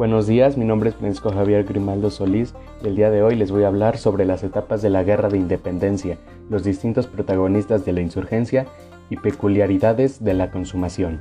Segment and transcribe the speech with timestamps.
[0.00, 3.50] Buenos días, mi nombre es Francisco Javier Grimaldo Solís y el día de hoy les
[3.50, 6.16] voy a hablar sobre las etapas de la Guerra de Independencia,
[6.48, 8.64] los distintos protagonistas de la insurgencia
[9.10, 11.20] y peculiaridades de la consumación.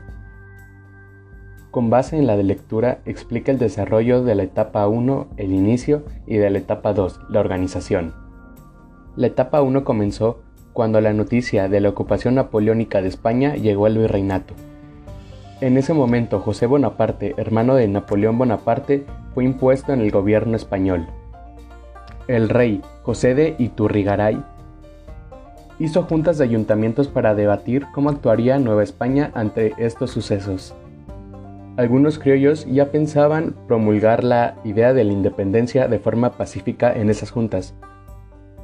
[1.72, 6.04] Con base en la de lectura explica el desarrollo de la etapa 1, el inicio,
[6.26, 8.14] y de la etapa 2, la organización.
[9.18, 10.40] La etapa 1 comenzó
[10.72, 14.54] cuando la noticia de la ocupación napoleónica de España llegó al virreinato.
[15.62, 21.08] En ese momento José Bonaparte, hermano de Napoleón Bonaparte, fue impuesto en el gobierno español.
[22.30, 24.42] El rey José de Iturrigaray
[25.78, 30.76] hizo juntas de ayuntamientos para debatir cómo actuaría Nueva España ante estos sucesos.
[31.76, 37.32] Algunos criollos ya pensaban promulgar la idea de la independencia de forma pacífica en esas
[37.32, 37.76] juntas.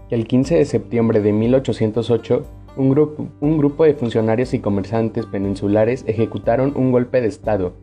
[0.10, 2.46] El 15 de septiembre de 1808,
[2.78, 7.74] un grupo, de funcionarios y comerciantes peninsulares ejecutaron un golpe de Estado.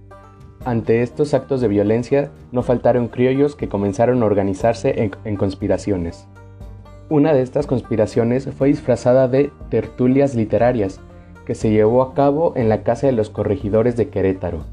[0.64, 6.28] Ante estos actos de violencia, no faltaron criollos que comenzaron a organizarse en conspiraciones.
[7.08, 11.00] Una de estas conspiraciones fue disfrazada de tertulias literarias,
[11.44, 14.64] que se llevó a cabo en la casa de los corregidores de Querétaro.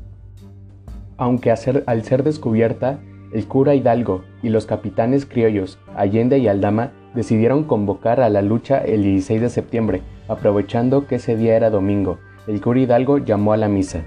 [1.17, 2.99] Aunque al ser descubierta,
[3.33, 8.77] el cura Hidalgo y los capitanes criollos Allende y Aldama decidieron convocar a la lucha
[8.79, 12.19] el 16 de septiembre, aprovechando que ese día era domingo.
[12.47, 14.03] El cura Hidalgo llamó a la misa.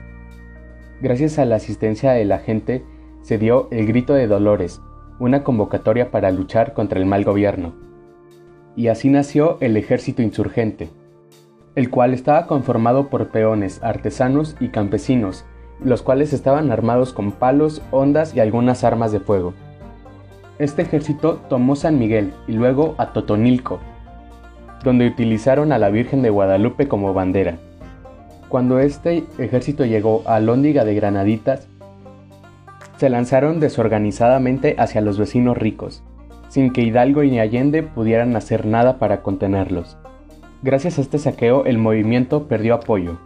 [1.01, 2.85] Gracias a la asistencia de la gente,
[3.23, 4.81] se dio el Grito de Dolores,
[5.19, 7.75] una convocatoria para luchar contra el mal gobierno.
[8.77, 10.91] Y así nació el ejército insurgente,
[11.75, 15.45] el cual estaba conformado por peones, artesanos y campesinos,
[15.85, 19.55] los cuales estaban armados con palos, ondas y algunas armas de fuego.
[20.59, 23.81] Este ejército tomó San Miguel y luego a Totonilco,
[24.85, 27.57] donde utilizaron a la Virgen de Guadalupe como bandera.
[28.49, 31.69] Cuando este ejército llegó a Lóndiga de Granaditas,
[32.99, 36.03] se lanzaron desorganizadamente hacia los vecinos ricos,
[36.49, 39.97] sin que Hidalgo y Allende pudieran hacer nada para contenerlos.
[40.63, 43.19] Gracias a este saqueo el movimiento perdió apoyo,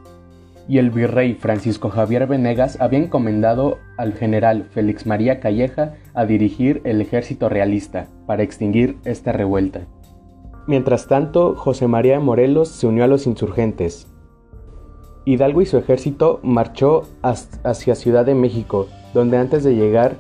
[0.69, 6.81] y el virrey Francisco Javier Venegas había encomendado al general Félix María Calleja a dirigir
[6.85, 9.87] el ejército realista para extinguir esta revuelta.
[10.67, 14.13] Mientras tanto, José María Morelos se unió a los insurgentes.
[15.25, 20.17] Hidalgo y su ejército marchó hacia Ciudad de México, donde antes de llegar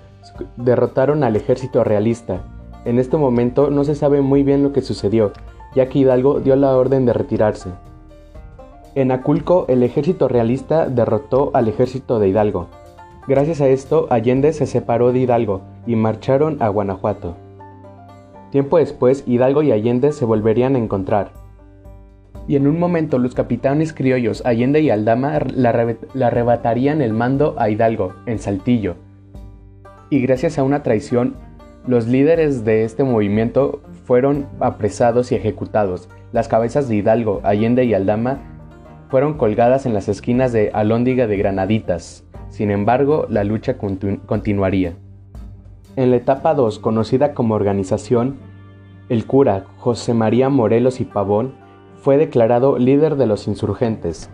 [0.56, 2.44] derrotaron al ejército realista.
[2.84, 5.32] En este momento no se sabe muy bien lo que sucedió,
[5.74, 7.70] ya que Hidalgo dio la orden de retirarse.
[8.96, 12.68] En Aculco, el ejército realista derrotó al ejército de Hidalgo.
[13.28, 17.36] Gracias a esto, Allende se separó de Hidalgo y marcharon a Guanajuato.
[18.52, 21.32] Tiempo después, Hidalgo y Allende se volverían a encontrar.
[22.48, 27.68] Y en un momento los capitanes criollos Allende y Aldama le arrebatarían el mando a
[27.68, 28.94] Hidalgo, en Saltillo.
[30.08, 31.34] Y gracias a una traición,
[31.86, 36.08] los líderes de este movimiento fueron apresados y ejecutados.
[36.32, 38.55] Las cabezas de Hidalgo, Allende y Aldama
[39.08, 42.24] fueron colgadas en las esquinas de Alóndiga de Granaditas.
[42.48, 44.94] Sin embargo, la lucha continuaría.
[45.96, 48.36] En la etapa 2, conocida como organización,
[49.08, 51.54] el cura José María Morelos y Pavón
[52.00, 54.30] fue declarado líder de los insurgentes.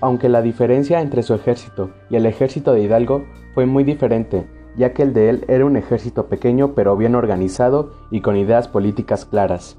[0.00, 3.24] Aunque la diferencia entre su ejército y el ejército de Hidalgo
[3.54, 4.46] fue muy diferente,
[4.76, 8.68] ya que el de él era un ejército pequeño pero bien organizado y con ideas
[8.68, 9.78] políticas claras.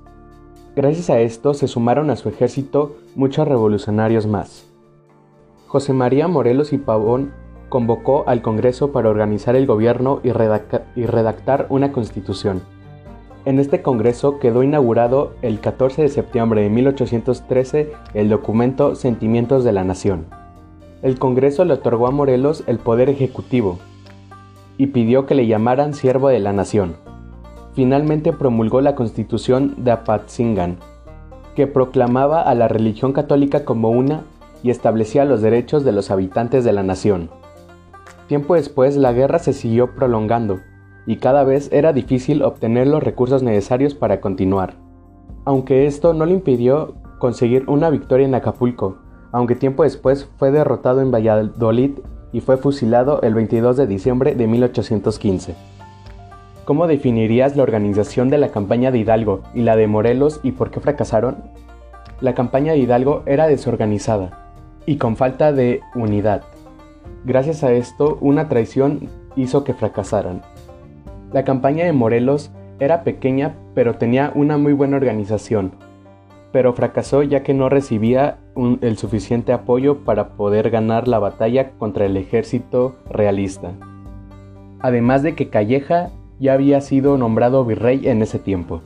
[0.78, 4.68] Gracias a esto se sumaron a su ejército muchos revolucionarios más.
[5.66, 7.32] José María Morelos y Pavón
[7.68, 12.62] convocó al Congreso para organizar el gobierno y, redactar una constitución.
[13.46, 19.72] En este Congreso quedó inaugurado el 14 de septiembre de 1813 el documento Sentimientos de
[19.72, 20.28] la Nación.
[21.02, 23.80] El Congreso le otorgó a Morelos el poder ejecutivo
[24.78, 27.07] y pidió que le llamaran siervo de la nación
[27.78, 30.78] finalmente promulgó la Constitución de Apatzingan,
[31.56, 34.24] que proclamaba a la religión católica como una
[34.64, 37.30] y establecía los derechos de los habitantes de la nación.
[38.26, 40.58] Tiempo después la guerra se siguió prolongando
[41.06, 44.74] y cada vez era difícil obtener los recursos necesarios para continuar.
[45.46, 48.98] Aunque esto no le impidió conseguir una victoria en Acapulco,
[49.32, 51.92] aunque tiempo después fue derrotado en Valladolid
[52.32, 55.77] y fue fusilado el 22 de diciembre de 1815.
[56.68, 60.70] ¿Cómo definirías la organización de la campaña de Hidalgo y la de Morelos y por
[60.70, 61.38] qué fracasaron?
[62.20, 64.52] La campaña de Hidalgo era desorganizada
[64.86, 66.44] y con falta de unidad.
[67.24, 70.42] Gracias a esto, una traición hizo que fracasaran.
[71.32, 75.72] La campaña de Morelos era pequeña pero tenía una muy buena organización,
[76.52, 78.40] pero fracasó ya que no recibía
[78.82, 83.72] el suficiente apoyo para poder ganar la batalla contra el ejército realista.
[84.80, 88.82] además de que Calleja ya había sido nombrado virrey en ese tiempo.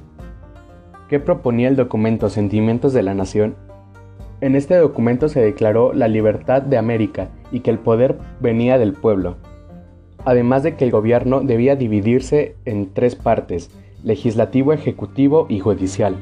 [1.09, 3.55] ¿Qué proponía el documento Sentimientos de la Nación?
[4.39, 8.93] En este documento se declaró la libertad de América y que el poder venía del
[8.93, 9.35] pueblo,
[10.25, 13.69] además de que el gobierno debía dividirse en tres partes,
[14.03, 16.15] legislativo, ejecutivo y judicial.